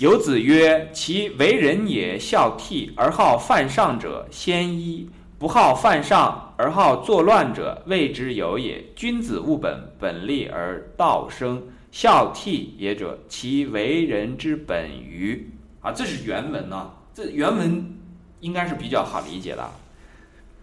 [0.00, 5.06] 有子曰：“其为人也，孝悌而好犯上者，先一；
[5.38, 8.82] 不好犯上而好作乱者，谓之有也。
[8.96, 11.62] 君子务本，本立而道生。
[11.92, 15.46] 孝悌也者，其为人之本于。”
[15.82, 16.90] 啊，这是原文呢。
[17.12, 17.84] 这原文
[18.40, 19.70] 应该是比较好理解的。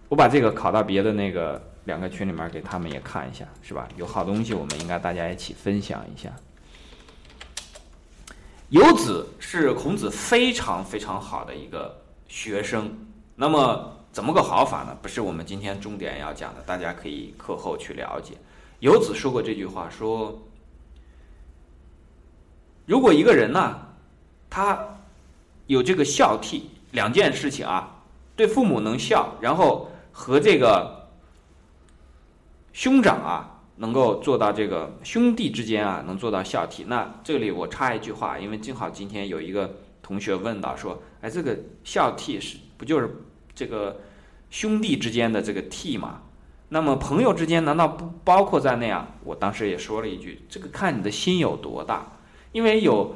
[0.10, 3.88] 我把这个拷到别的那个两个群里面给他们也看一下，是吧？
[3.98, 6.32] 有好东西，我们应该大家一起分享一下。
[8.70, 12.94] 游子是孔子非常非常好的一个学生，
[13.35, 14.98] 那么怎么个好法呢？
[15.02, 18.34] 不是我们今天重点要讲的，大家可以课后去了解。
[18.80, 20.38] 游子说过这句话，说：
[22.85, 23.80] 如果一个人呢，
[24.49, 24.77] 他
[25.67, 28.03] 有这个孝悌两件事情啊，
[28.36, 31.08] 对父母能孝，然后和这个
[32.73, 33.53] 兄长啊。
[33.77, 36.84] 能够做到这个兄弟之间啊，能做到孝悌。
[36.88, 44.02] 那这里我插一句话，因为正好今天有一个同学问到说，哎，这个孝悌是不就是这个
[44.50, 46.22] 兄弟之间的这个悌嘛？
[46.70, 49.08] 那么朋友之间难道不包括在内啊？
[49.23, 52.14] 我当时也说了一句，这个看你的心有多大。
[52.52, 53.16] 因为有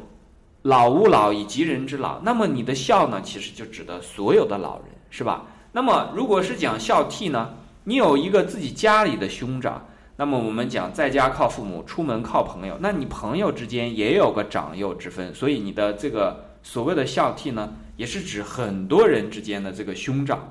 [0.61, 5.47] 老吾老以及人之老，那么你的孝呢，其实就指的所有的老人，是吧？
[5.71, 9.87] 那么如果是讲孝悌呢，你有一个自己家里的兄长。
[10.21, 12.77] 那么我们讲，在家靠父母，出门靠朋友。
[12.79, 20.47] 那你朋友之间也有个长幼之分，所以你的这个所谓的孝悌呢，也是指很多人之间的这个兄长，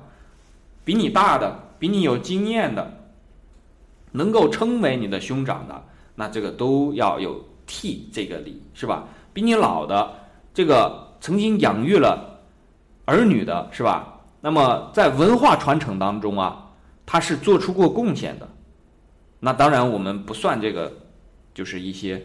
[0.83, 2.97] 比你大的，比你有经验的，
[4.11, 5.83] 能够称为你的兄长的，
[6.15, 9.05] 那这个都要有悌这个礼，是吧？
[9.31, 10.13] 比你老的，
[10.53, 12.41] 这个曾经养育了
[13.05, 14.19] 儿女的，是吧？
[14.41, 16.71] 那么在文化传承当中啊，
[17.05, 18.45] 他是做出过贡献的。
[19.43, 20.93] 那当然，我们不算这个，
[21.51, 22.23] 就是一些，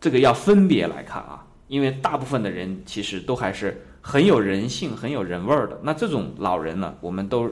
[0.00, 5.78] 这个要分别来看啊，因为大部分的人其实都还是很有人性、很有人味儿的。
[5.84, 7.48] 那这种老人呢，我们都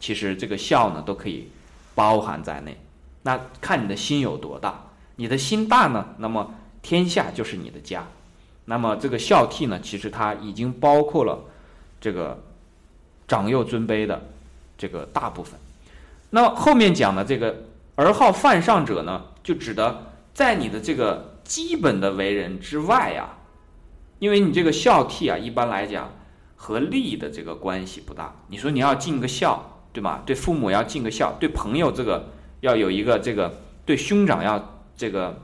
[0.00, 1.50] 其实这个孝呢都可以
[1.94, 2.74] 包含在内。
[3.22, 4.82] 那看你的心有多大，
[5.16, 8.06] 你的心大呢，那么天下就是你的家。
[8.64, 11.44] 那么这个孝悌呢，其实它已经包括了
[12.00, 12.42] 这个
[13.26, 14.30] 长幼尊卑的
[14.78, 15.60] 这个大部分。
[16.30, 17.64] 那么后面讲的这个
[17.96, 23.38] “而好犯上者”呢，就指的在你的这个基本的为人之外呀，
[24.18, 26.12] 因为你这个孝悌啊，一般来讲
[26.54, 28.36] 和利的这个关系不大。
[28.48, 30.22] 你说你要尽个孝，对吧？
[30.26, 32.28] 对父母要尽个孝，对朋友这个
[32.60, 35.40] 要有一个这个，对兄长要这个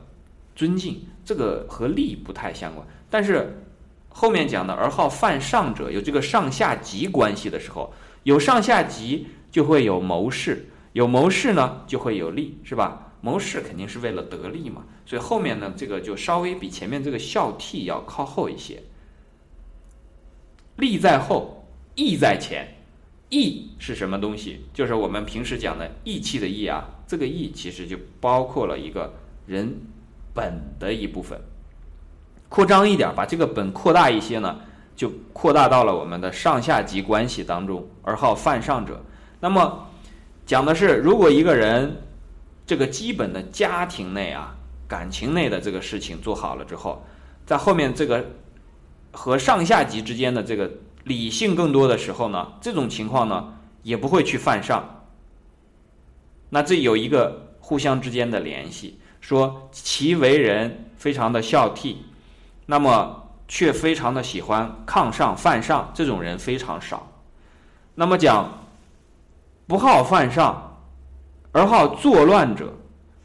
[0.55, 2.87] 尊敬，这个和利不太相关。
[3.09, 3.65] 但是
[4.11, 10.69] 后面讲的“而好犯上者”，有这个上下级关系的时候，有上下级就会有谋士。
[10.95, 13.13] 有谋士呢，就会有利，是吧？
[13.21, 18.81] 谋士肯定是为了得利嘛，所以后面呢，这个就稍微比前面这个孝悌要靠后一些。
[20.77, 21.67] 利在后，
[21.97, 22.69] 义在前。
[23.31, 24.67] 义是什么东西？
[24.73, 26.85] 就是我们平时讲的义气的义啊。
[27.09, 29.13] 这个义其实就包括了一个
[29.47, 29.77] 人
[30.33, 31.41] 本的一部分。
[32.49, 34.61] 扩张一点，把这个本扩大一些呢，
[34.95, 39.03] 就扩大到了我们的上下级关系当中，而好犯上者。
[39.41, 39.84] 那么。
[40.47, 42.03] 讲的是，如果一个人
[42.67, 44.55] 这个基本的家庭内啊、
[44.87, 47.03] 感情内的这个事情做好了之后，
[47.47, 48.25] 在后面这个
[49.11, 50.71] 和上下级之间的这个
[51.05, 55.07] 理性更多的时候呢，这种情况呢也不会去犯上。
[56.51, 61.97] 那这有一个互相之间的联系，说其为人非常的孝悌，
[62.67, 67.11] 那么却非常的喜欢抗上犯上，这种人非常少。
[67.95, 68.61] 那么讲。
[69.67, 70.77] 不好犯上，
[71.53, 72.73] 而好作乱者，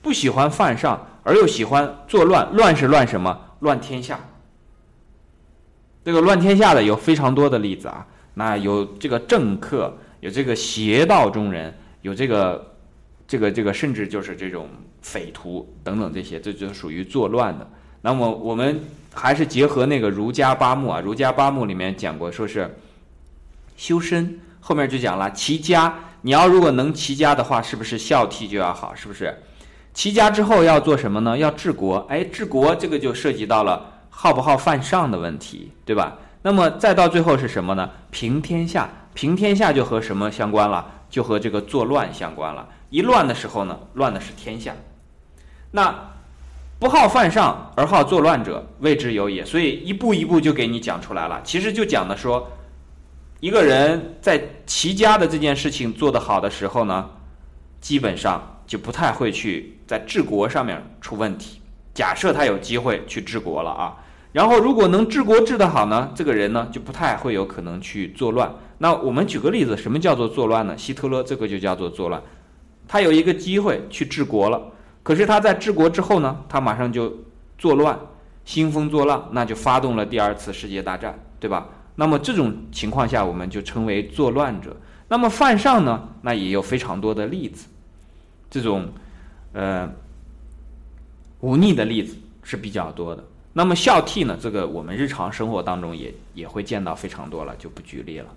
[0.02, 2.48] 不喜欢犯上而又喜欢作乱。
[2.54, 3.38] 乱是乱什么？
[3.60, 4.20] 乱天下。
[6.04, 8.08] 这个乱天下的有非常多的例子啊。
[8.34, 12.74] 那有这个政客，有这个邪道中人，有这个
[13.28, 14.70] 这个这个，甚至就是这种
[15.02, 17.70] 匪徒等等这些，这就属于作乱的。
[18.02, 18.80] 那么我们
[19.14, 22.74] 还是结合那个儒家八目啊，儒家八目里面讲过，说是
[23.76, 25.94] 修身，后面就讲了齐家。
[26.22, 28.94] 你要如果能齐家的话，是不是孝悌就要好？
[28.94, 29.38] 是不是？
[29.94, 31.38] 齐家之后要做什么呢？
[31.38, 32.06] 要治国。
[32.10, 36.18] 哎，治国这个就涉及到了好不好犯上的问题，对吧？
[36.42, 37.90] 那么再到最后是什么呢？
[38.12, 38.90] 平天下。
[39.14, 40.86] 平天下就和什么相关了？
[41.10, 42.68] 就和这个作乱相关了。
[42.90, 44.74] 一乱的时候呢，乱的是天下。
[45.72, 45.94] 那
[46.80, 49.44] 不好犯上而好作乱者，谓之有也。
[49.44, 51.42] 所以一步一步就给你讲出来了。
[51.44, 52.50] 其实就讲的说。
[53.40, 57.10] 一个人在齐家的这件事情做得好的时候呢，
[57.80, 61.62] 基本上就不太会去在治国上面出问题。
[61.94, 63.96] 假设他有机会去治国了啊，
[64.34, 68.54] 然后如果能治国治得好呢，这个人呢就不太会有可能去作乱。
[68.80, 70.78] 那我们举个例子，什么叫做作乱呢？
[70.78, 72.22] 希特勒这个就叫做作乱。
[72.90, 74.62] 他有一个机会去治国了，
[75.02, 77.14] 可是他在治国之后呢，他马上就
[77.58, 77.98] 作乱，
[78.44, 81.68] 兴风作浪，那就发动了第二次世界大战，对吧？
[82.00, 84.74] 那么这种情况下，我们就称为作乱者。
[85.10, 87.68] 那么犯上呢，那也有非常多的例子，
[88.50, 88.88] 这种
[89.52, 89.92] 呃
[91.42, 93.22] 忤逆的例子是比较多的。
[93.52, 94.38] 那么孝悌呢？
[94.40, 98.30] 这个我们日常生活当中也也会见到非常多了，就不举例了。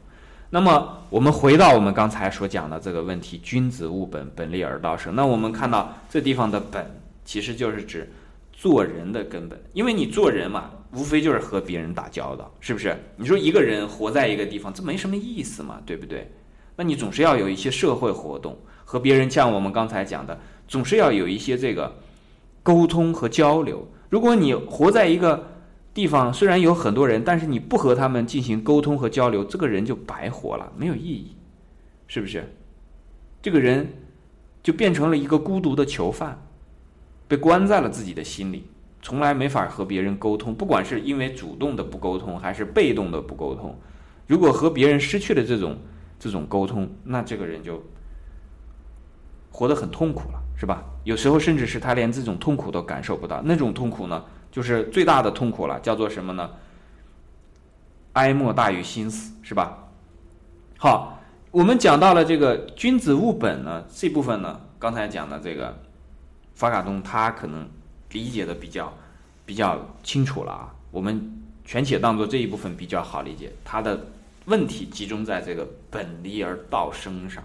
[0.51, 5.15] 那么我们回到我们刚才所讲的这个问题：君子务本，本立而道生。
[5.15, 6.85] 那我们看到这地方的本，
[7.25, 8.11] 其实就是指
[8.53, 9.61] 做人的根本。
[9.73, 12.97] 因为你做人嘛，无非就是和别人打交道，是不是？
[13.17, 16.31] 你说一个人活在一个地方，这没什么意思嘛，对不对？
[16.77, 20.39] 那你总是要有一些社会活动，和别人像我们刚才讲的，
[20.69, 21.95] 总是要有一些这个
[22.63, 23.87] 沟通和交流。
[24.09, 25.47] 如果你活在一个
[25.95, 31.37] 地方，虽然有很多人，但是你不和他们进行沟通和交流，这个人就白活了，没有意义，
[32.07, 32.45] 是不是？
[33.43, 33.87] 这个人
[34.63, 36.41] 就变成了一个孤独的囚犯，
[37.33, 38.69] 被关在了自己的心里，
[39.01, 40.55] 从来没法和别人沟通。
[40.55, 43.75] 不管是因为主动的不沟通，还是被动的不沟通，
[44.27, 45.79] 如果和别人失去了这种
[46.19, 47.83] 这种沟通，那这个人就
[49.51, 50.41] 活得很痛苦了。
[50.55, 50.85] 是吧？
[51.03, 56.49] 有时候甚至是他连这种痛苦都感受不到，那种痛苦呢，就是最大的痛苦了，叫做什么呢？
[58.13, 59.89] 哀莫大于心死，是吧？
[60.79, 61.19] 好，
[61.51, 65.77] 我们讲到了这个君子务本呢，这部分呢，刚才讲的这个
[66.63, 67.69] 法卡东他可能
[68.13, 68.95] 理解的比较
[69.45, 74.07] 比较清楚了啊，我们全且当做这一部分比较好理解，他的
[74.45, 77.43] 问题集中在这个本立而道生上。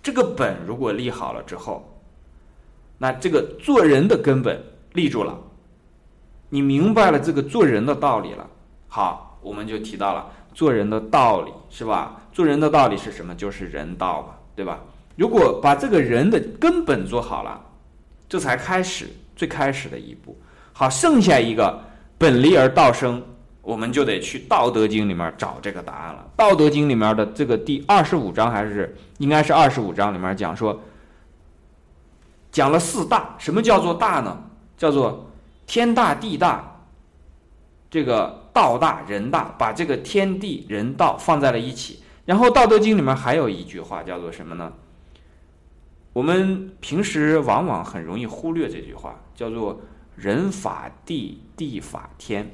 [0.00, 2.00] 这个本如果立好了之后，
[2.96, 4.62] 那这个做人的根本
[4.92, 5.36] 立住了，
[6.50, 8.48] 你明白了这个做人的道理了。
[8.86, 12.22] 好，我们就提到了做人的道理，是吧？
[12.32, 13.34] 做人的道理是什么？
[13.34, 14.78] 就是人道嘛，对吧？
[15.16, 17.60] 如果把这个人的根本做好了，
[18.28, 20.36] 这才开始最开始的一步。
[20.72, 21.82] 好，剩下一个
[22.18, 23.22] 本立而道生。
[23.62, 26.22] 我们就得去《道德经》里面找这个答案了。
[26.36, 30.78] 《道德经》里面的这个第二十五章还是应该是二十五章里面讲说，
[32.52, 33.34] 讲了四大。
[33.38, 34.38] 什么叫做大呢？
[34.76, 35.30] 叫做
[35.66, 36.78] 天大地大，
[37.90, 42.02] 这个道大人大，把这个天地人道放在了一起。
[42.26, 44.70] 然后《道德经》里面还有一句话叫做什么呢？
[46.14, 49.80] 我们平时往往很容易忽略这句话，叫做
[50.16, 52.50] 人法地，地法天。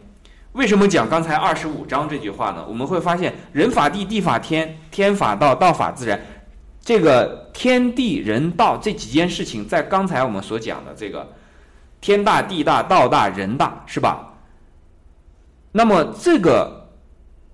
[0.53, 2.65] 为什么讲刚才二十五章这句话呢？
[2.67, 6.21] 我们会发现，人法地，地法天，天法道，道法自然。
[6.81, 11.35] 这个天地人道这几件事情，在刚才我们所讲的这个
[12.01, 14.39] 天大地大道大人大，是吧？
[15.73, 16.89] 那么这个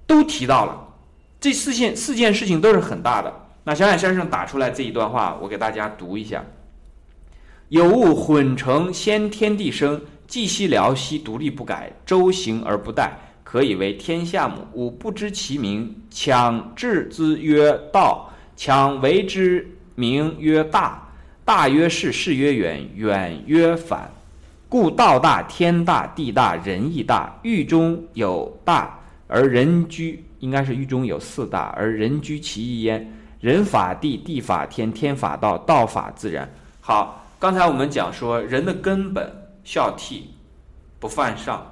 [0.06, 0.94] 都提到了，
[1.40, 3.45] 这四件四件事情都是很大的。
[3.68, 6.44] 那小海先生打出来这一段话，我给大家读一下：
[7.68, 10.00] 有物混成，先天地生。
[10.28, 13.10] 既兮辽兮，独立不改，周行而不殆，
[13.42, 14.58] 可以为天下母。
[14.72, 21.02] 吾不知其名，强治之曰道，强为之名曰大。
[21.44, 24.08] 大曰是，是曰远，远曰反。
[24.68, 27.36] 故道大，天大，地大，人亦大。
[27.42, 33.12] 狱中有大而人居，应该是狱中有四大而人居其一焉。
[33.46, 36.52] 人法地，地法天，天法道，道法自然。
[36.80, 39.30] 好，刚才我们讲说人的根本。
[39.62, 40.22] 孝悌，
[40.98, 41.64] 不犯上，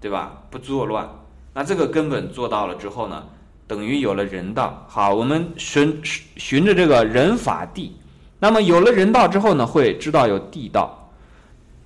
[0.00, 0.32] 对吧？
[0.50, 1.08] 不作乱，
[1.54, 3.22] 那这个根本做到了之后呢，
[3.66, 4.84] 等于有了人道。
[4.86, 7.96] 好，我们循循着这个人法地，
[8.38, 11.10] 那么有了人道之后呢，会知道有地道，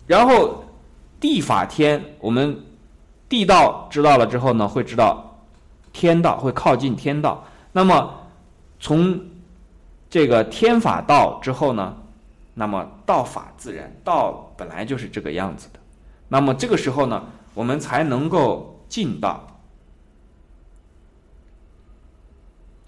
[0.09, 0.65] 然后
[1.21, 2.57] 地法天，我们
[3.29, 5.45] 地道知道了之后呢，会知道
[5.93, 7.45] 天道，会靠近天道。
[7.73, 8.15] 那么
[8.83, 9.19] 从
[10.11, 11.97] 这个天法道之后呢？
[12.55, 15.79] 那么道法自然，道本来就是这个样子的。
[16.29, 17.25] 那么这个时候呢，
[17.55, 19.47] 我们才能够进道。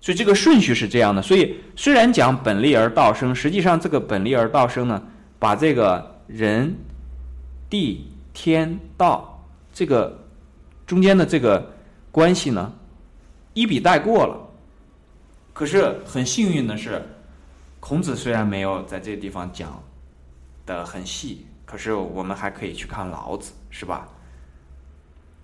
[0.01, 1.23] 所以这个顺序是这样的。
[1.23, 5.01] 所以虽然讲本立而道生，实际上这个本立而道生呢，
[5.39, 6.75] 把这个人、
[7.71, 10.27] 地、天、道这个
[10.87, 11.73] 中间的这个
[12.11, 12.73] 关系呢，
[13.55, 14.44] 一笔带过了。
[15.55, 17.03] 可是很幸运的是。
[17.81, 19.85] 孔子虽然没有在这个地方讲
[20.65, 24.09] 的很细，可是我们还可以去看老子，是吧？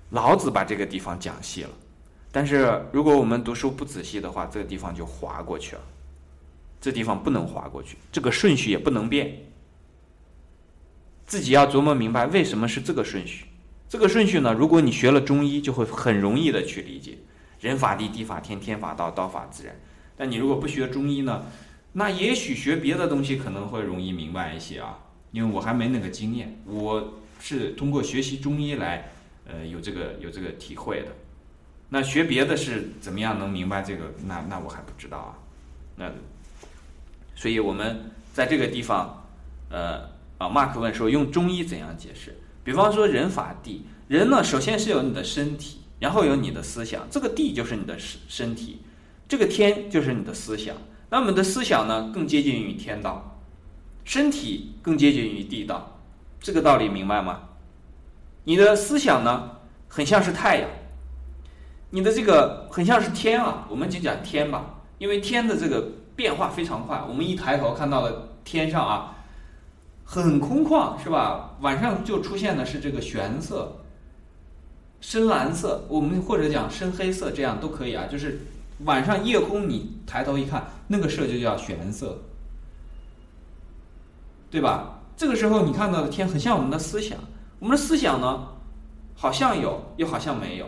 [0.08, 1.70] 老子把这个地方讲细了，
[2.32, 5.82] 但是如果我们读书不仔细的话，这个地方就划过去了。
[6.80, 9.36] 这地方不能划过去，这个顺序也不能变，
[11.26, 13.44] 自己要琢磨明白为什么是这个顺序。
[13.86, 17.18] 这个顺序呢，如果你学了中医，就会很容易的去理解
[17.60, 19.78] 人法地，地法天，天法道，道法自然。
[20.20, 21.46] 但你如果不学中医呢，
[21.94, 24.98] 那也许学别的东西可能会容易明白一些啊，
[25.32, 29.12] 因为我还没那个经验，我是通过学习中医来，
[29.46, 31.06] 呃，有这个有这个体会的。
[31.88, 34.12] 那学别的是怎么样能明白这个？
[34.26, 35.38] 那那我还不知道啊。
[35.96, 36.12] 那，
[37.34, 39.26] 所以我们在这个地方，
[39.70, 40.02] 呃，
[40.36, 42.36] 啊，马克问说用中医怎样解释？
[42.62, 48.82] 比方说人法地，人呢首先是有你的身体，然后有你的思想，这个地就是你的身身体，
[49.30, 50.74] 这个天就是你的思想。
[51.08, 53.38] 那我们的思想呢更接近于天道，
[54.02, 56.00] 身体更接近于地道，
[56.40, 57.42] 这个道理明白吗？
[58.42, 59.52] 你的思想呢
[59.86, 60.68] 很像是太阳。
[61.90, 67.00] 你的这个很像是天啊，我们就讲天吧，因为天的这个变化非常快。
[67.08, 69.16] 我们一抬头看到了天上啊，
[70.04, 71.56] 很空旷，是吧？
[71.60, 73.76] 晚上就出现的是这个玄色、
[75.00, 78.06] 深蓝色，我们或者讲深黑色，这样都可以啊。
[78.10, 78.40] 就是
[78.84, 82.18] 晚上夜空，你抬头一看，那个色就叫玄色，
[84.50, 85.00] 对吧？
[85.16, 87.18] 这个时候你看到的天很像我们的思想，
[87.58, 88.48] 我们的思想呢，
[89.14, 90.66] 好像有，又好像没有。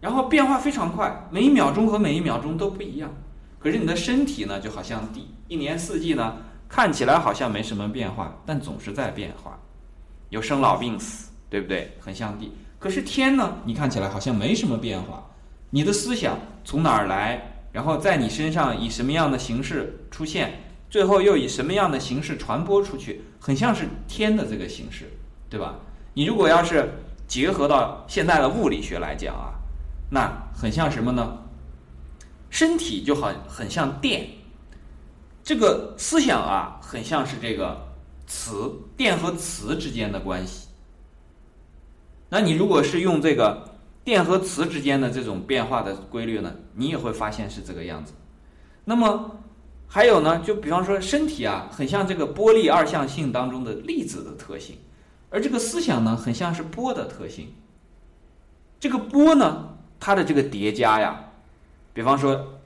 [0.00, 3.12] 然后变化非常快，每一秒钟和每一秒钟都不一样。
[3.58, 6.36] 可是你的身体呢，就好像地，一年四季呢，
[6.68, 9.58] 看起来好像没什么变化，但总是在变化，
[10.30, 11.90] 有生老病死，对不对？
[12.00, 12.52] 很像地。
[12.78, 15.22] 可是天呢，你看起来好像没什么变化。
[15.74, 20.52] 你的思想从哪儿来，然后在你身上以什么样的形式出现，
[20.88, 25.10] 最后又以什么样的形式传播出去，很像是天的这个形式，
[25.50, 25.74] 对吧？
[26.12, 26.88] 你如果要是
[27.26, 29.50] 结合到现在的物理学来讲啊。
[30.08, 31.38] 那很像什么呢？
[32.50, 34.28] 身体就好很像电，
[35.42, 37.84] 这个思想啊，很像是这个
[38.28, 40.68] 磁，电和磁之间的关系。
[42.28, 43.73] 那你如果是用这个
[44.04, 48.12] 电和磁之间的这种变化的规律呢，你也会发现是这个样子。
[48.84, 49.38] 那么
[49.88, 54.76] 还有呢，就比方说身体啊，很像这个波粒二象性当中的粒子的特性，
[55.30, 57.54] 而这个思想呢，很像是波的特性。
[58.78, 59.70] 这个波呢？
[59.98, 61.30] 它的这个叠加呀，
[61.94, 62.58] 比方说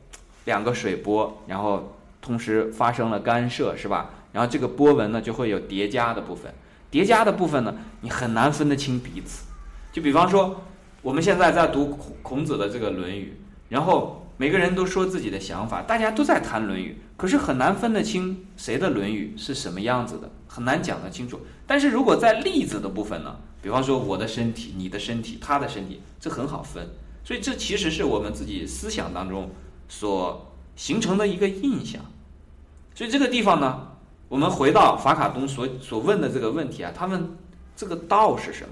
[0.46, 4.10] 两个水波，然后同时发生了干涉，是吧？
[4.32, 6.52] 然后这个波纹呢就会有叠加的部分，
[6.90, 9.44] 叠加的部分呢你很难分得清彼此。
[9.92, 10.62] 就比方说
[11.02, 13.36] 我们现在在读孔孔子的这个《论语》，
[13.68, 21.40] 然后每个人都说自己的想法，大家都在谈《论语》，可是很难分得清谁的《论语》是什么样子的，很难讲得清楚。
[21.66, 26.88] 但是如果在例子的部分呢，比方说我的身体、你的身体、他的身体，这很好分。
[27.22, 29.50] 所以这其实是我们自己思想当中
[29.86, 32.02] 所形成的一个印象。
[32.94, 33.88] 所以这个地方呢，
[34.28, 37.36] 我们回到法卡东所所问的这个问题啊，他问
[37.76, 38.70] 这个道是什么？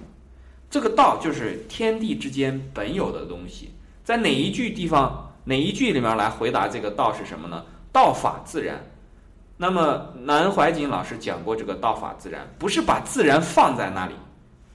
[0.77, 3.73] 这个道就是天地之间本有的东西。
[4.05, 7.65] 在哪一句地方哪一句里面来回答这个道是什么呢？
[7.91, 8.85] 道法自然。
[9.57, 14.13] 那么南怀瑾老师讲过这个道法自然，不是把自然放在那里，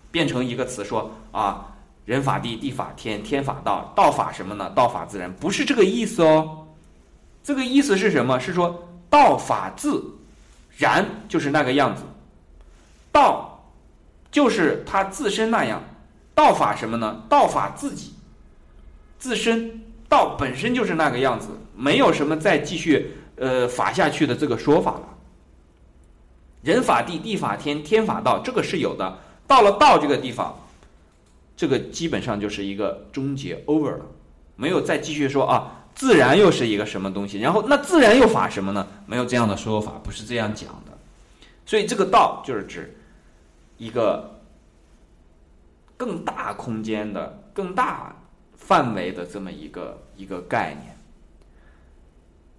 [0.09, 1.67] 变成一个词说啊。
[2.05, 4.71] 人法地，地法天，天法道，道法什么呢？
[4.71, 6.65] 道法自然，不是这个意思哦。
[7.43, 8.39] 这个意思是什么？
[8.39, 10.03] 是说道法自
[10.75, 12.01] 然就是那个样子，
[13.11, 13.63] 道
[14.31, 15.79] 就是它自身那样。
[16.41, 17.21] 道法什么呢？
[17.29, 18.15] 道法自己
[19.19, 19.79] 自身，
[20.09, 25.03] 道本身就是那个样子，没有什么再继续呃法下去的这个说法了。
[26.63, 29.19] 人法地，地法天，天法道，这个是有的。
[29.45, 30.57] 到了道这个地方。
[31.55, 34.05] 这个基本上就是一个终结 over 了，
[34.55, 37.39] 没有再继续说啊，自然又是一个什么东西？
[37.39, 38.87] 然后那自然又法什么呢？
[39.05, 40.97] 没有这样的说法，不是这样讲的。
[41.67, 42.97] 所以这个道就是指
[43.77, 44.40] 一个
[46.01, 48.15] 更大空间的、更大
[48.55, 50.97] 范围的这么一个一个概念。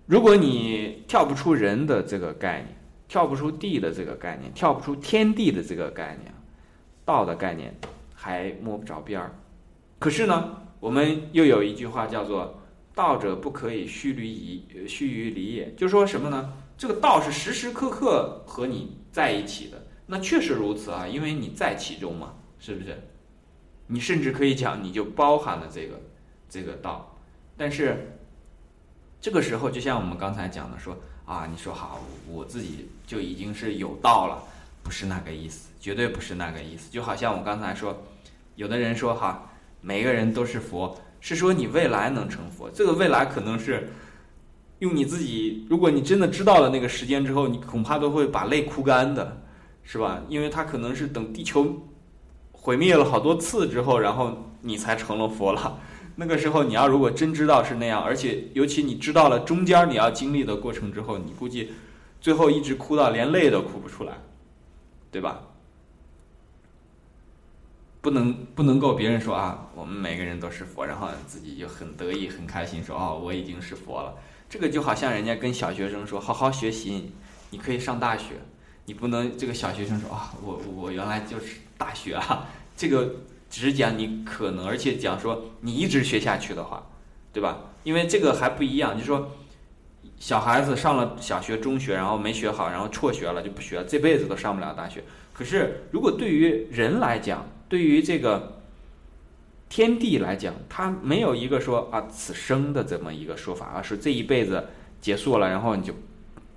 [0.06, 2.68] 如果你跳不出人的这个概念，
[3.08, 6.32] 跳不出地的这个概念，跳不出天地的这个概念，
[7.04, 7.74] 道的概念。
[8.14, 9.32] 还摸不着边儿，
[9.98, 12.62] 可是呢，我们又有一句话叫做
[12.94, 16.52] “道者不可以虚离矣，虚于离也”，就说什么呢？
[16.78, 22.96] 这个道是时时刻刻和你在一起的，那确实如此啊，因为你在其中嘛，是不是？
[23.86, 26.00] 你甚至可以讲，你就包含了这个
[26.48, 27.16] 这个道。
[27.56, 28.16] 但是
[29.20, 34.42] 这个时候，就像我们刚才讲的，说啊，你说好，我自己就已经是有道了，
[34.82, 38.02] 不是那个意思，绝对不是那个意思，就好像我刚才说。
[38.54, 42.70] 有的人说哈，每个人都是佛，是说你未来能成佛。
[42.70, 43.90] 这个未来可能是
[44.80, 49.40] 用你自己，如果你真的知道了那个时间之后，你恐怕都会把泪哭干的，
[49.82, 50.20] 是吧？
[50.28, 51.82] 因为它可能是等地球
[52.62, 55.80] 毁灭了好多次之后，然后你才成了佛了。
[56.16, 61.72] 那个时候你要如果真知道是那样，而且尤其你知道了中间你要经历的过程之后，你估计
[62.20, 64.12] 最后一直哭到连泪都哭不出来，
[65.10, 65.40] 对吧？
[68.00, 74.14] 不能不能够别人说啊，我们每个人都是佛，然后自己就很得意很开心说哦，我已经是佛了。
[74.48, 77.12] 这个就好像人家跟小学生说好好学习，
[77.50, 78.34] 你可以上大学。
[78.86, 83.16] 你不能这个小学生说啊，我我原来就是大学啊，这个
[83.48, 86.90] 只讲你可能，而且讲说你一直学下去的话，
[87.32, 87.58] 对吧？
[87.84, 89.30] 因为这个还不一样，就说
[90.18, 95.02] 小孩子上了小学、中学，然后没学好，然后辍学了就不学了，这辈子都上不了大学。
[95.32, 98.62] 可是如果对于人来讲，对于这个
[99.68, 104.68] 天地来讲，他没有一个说啊此生的这么一个说法，而是这一辈子
[105.00, 105.94] 结束了，然后你就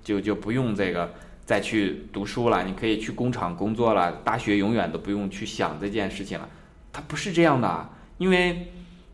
[0.04, 1.14] 就就不用这个
[1.46, 6.48] 再去读书了，你可以去工厂工作了，大学永远都不用去想这件事情了。
[6.92, 7.88] 他不是这样的，
[8.18, 8.72] 因为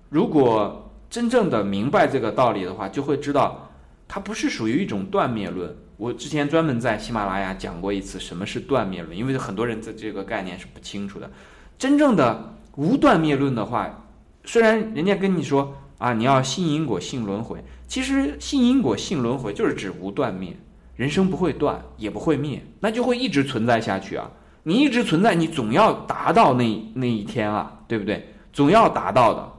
[0.09, 3.71] 如果真正的明白这个道理的话，就会知道
[4.09, 5.77] 它不是属于一种断灭论。
[5.99, 11.31] 我之前专门在喜马拉雅讲过一次什么是断灭论，因为很多人在这个概念是不清楚的。
[11.79, 14.07] 真正的无断灭论的话，
[14.45, 20.57] 虽然人家跟你说啊，你要信因果、信轮回，其实信因果、信轮回就是指无断灭，
[21.03, 24.31] 人生不会断，也不会灭，那就会一直存在下去啊。
[24.63, 28.33] 你一直存在，你总要达到那那一天啊，对不对？
[28.53, 29.53] 总要达到的。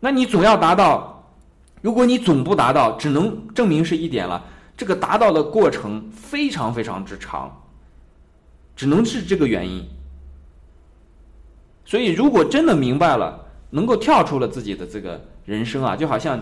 [0.00, 1.26] 那你总要达到，
[1.80, 4.44] 如果你总不达到，只能证明是一点了，
[4.76, 7.50] 这个达到的过程非常非常之长，
[8.76, 9.82] 只能是这个原因。
[11.86, 16.38] 所以，如果真的明白了，能够跳出了自己的这个人生啊，就好像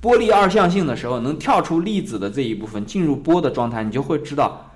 [0.00, 4.70] 波粒二象性的时候，能跳出粒子的这一部分，进入波的状态，你就会知道，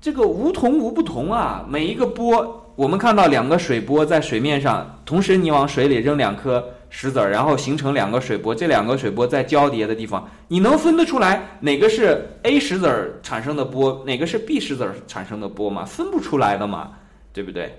[0.00, 1.64] 这个无同无不同啊。
[1.68, 15.84] 每一个波，我们看到两个水波在水面上，同时你往水里扔两颗石子儿，然后形成两个水波，这两个水波在交叠的地方，你能分得出来哪个是 A 石子儿产生的波，哪个是 B 石子儿产生的波吗？
[15.84, 16.92] 分不出来的嘛，
[17.32, 17.74] 对不对？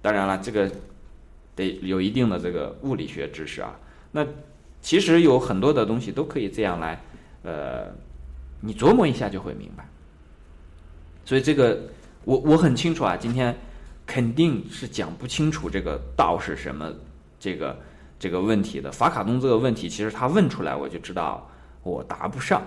[0.00, 0.70] 当然了，这个
[1.54, 3.76] 得有一定的这个物理学知识啊。
[4.10, 4.26] 那
[4.88, 6.98] 其实有很多的东西都可以这样来，
[7.42, 7.94] 呃，
[8.62, 9.86] 你琢磨一下就会明白。
[11.26, 11.78] 所以这个
[12.24, 13.54] 我我很清楚啊，今天
[14.06, 16.90] 肯定是讲不清楚这个道是什么
[17.38, 17.78] 这个
[18.18, 18.90] 这个问题的。
[18.90, 21.46] 法卡东这个问题，其实他问出来我就知道
[21.82, 22.62] 我答不上，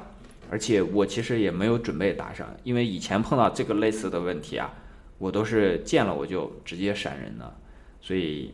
[0.51, 4.71] 而且我其实也没有准备答上，因为以前碰到这个类似的问题啊。
[5.17, 7.51] 我都是见了我就直接闪人的，
[7.99, 8.53] 所以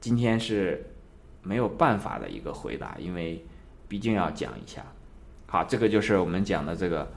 [0.00, 0.82] 今天是
[1.46, 3.44] 没有办法的一个回答，因为
[3.86, 4.84] 毕竟要讲一下。
[5.46, 7.08] 好，这个就是我们讲的这个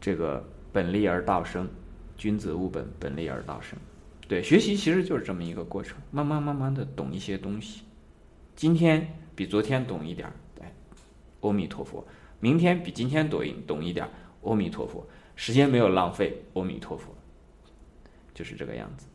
[0.00, 1.68] 这个本立而道生，
[2.16, 3.78] 君子务本，本立而道生。
[4.26, 7.82] 对，学习其实就是这么一个过程，慢慢慢慢的懂一些东西。
[8.56, 10.72] 今天比昨天懂一点儿，哎，
[11.40, 12.04] 阿弥陀佛；
[12.40, 14.10] 明天比今天懂一懂一点儿。
[14.42, 16.42] 阿弥陀佛，时间没有浪费。
[16.54, 17.14] 阿弥陀佛，
[18.32, 19.06] 就是这个样子。